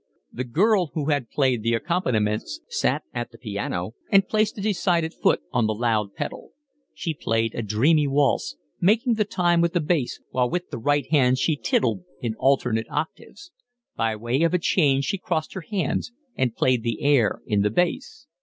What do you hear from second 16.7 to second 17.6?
the air